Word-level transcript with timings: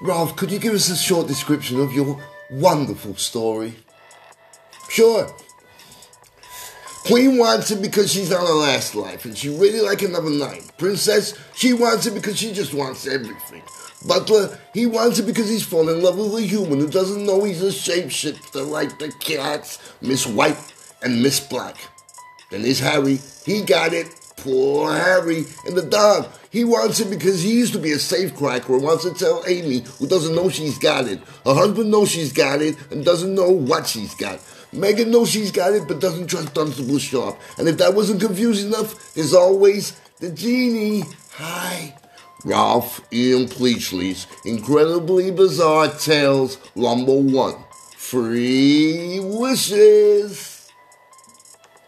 Ralph, 0.00 0.36
could 0.36 0.52
you 0.52 0.60
give 0.60 0.74
us 0.74 0.90
a 0.90 0.96
short 0.96 1.26
description 1.26 1.80
of 1.80 1.92
your 1.92 2.20
wonderful 2.50 3.16
story? 3.16 3.74
Sure. 4.88 5.28
Queen 7.04 7.38
wants 7.38 7.70
it 7.70 7.82
because 7.82 8.12
she's 8.12 8.32
on 8.32 8.46
her 8.46 8.52
last 8.52 8.94
life 8.94 9.24
and 9.24 9.36
she 9.36 9.48
really 9.48 9.80
like 9.80 10.02
another 10.02 10.30
nine. 10.30 10.62
Princess, 10.78 11.36
she 11.54 11.72
wants 11.72 12.06
it 12.06 12.14
because 12.14 12.38
she 12.38 12.52
just 12.52 12.74
wants 12.74 13.06
everything. 13.06 13.62
Butler, 14.06 14.56
he 14.72 14.86
wants 14.86 15.18
it 15.18 15.26
because 15.26 15.48
he's 15.48 15.64
fallen 15.64 15.96
in 15.96 16.02
love 16.02 16.16
with 16.16 16.34
a 16.36 16.42
human 16.42 16.78
who 16.78 16.88
doesn't 16.88 17.26
know 17.26 17.42
he's 17.42 17.62
a 17.62 17.68
shapeshifter 17.68 18.68
like 18.68 18.98
the 18.98 19.10
cats, 19.20 19.78
Miss 20.00 20.26
White 20.26 20.58
and 21.02 21.22
Miss 21.22 21.40
Black. 21.40 21.76
Then 22.50 22.62
there's 22.62 22.78
Harry. 22.78 23.18
He 23.44 23.62
got 23.62 23.92
it. 23.92 24.14
Poor 24.38 24.92
Harry. 24.92 25.44
And 25.66 25.76
the 25.76 25.82
dog. 25.82 26.28
He 26.50 26.64
wants 26.64 27.00
it 27.00 27.10
because 27.10 27.42
he 27.42 27.52
used 27.52 27.74
to 27.74 27.78
be 27.78 27.92
a 27.92 27.96
safecracker 27.96 28.70
and 28.70 28.82
wants 28.82 29.04
to 29.04 29.12
tell 29.12 29.44
Amy, 29.46 29.84
who 29.98 30.06
doesn't 30.06 30.34
know 30.34 30.48
she's 30.48 30.78
got 30.78 31.06
it. 31.06 31.20
Her 31.44 31.54
husband 31.54 31.90
knows 31.90 32.10
she's 32.10 32.32
got 32.32 32.62
it 32.62 32.76
and 32.90 33.04
doesn't 33.04 33.34
know 33.34 33.50
what 33.50 33.86
she's 33.86 34.14
got. 34.14 34.40
Megan 34.72 35.10
knows 35.10 35.30
she's 35.30 35.52
got 35.52 35.74
it 35.74 35.86
but 35.88 36.00
doesn't 36.00 36.28
trust 36.28 36.54
Dunstable 36.54 36.98
Sharp. 36.98 37.38
And 37.58 37.68
if 37.68 37.78
that 37.78 37.94
wasn't 37.94 38.20
confusing 38.20 38.68
enough, 38.68 39.14
there's 39.14 39.34
always 39.34 39.98
the 40.20 40.30
genie. 40.30 41.04
Hi. 41.32 41.94
Ralph 42.44 43.00
Ian 43.12 43.46
Pleachley's 43.46 44.26
Incredibly 44.44 45.30
Bizarre 45.30 45.88
Tales 45.88 46.56
Number 46.74 47.14
One. 47.14 47.56
Free 47.96 49.20
Wishes. 49.20 50.57